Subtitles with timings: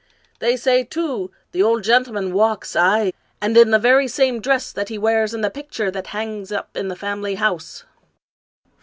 [0.39, 4.89] They say, too, the old gentleman walks, aye, and in the very same dress that
[4.89, 7.83] he wears in the picture that hangs up in the family house."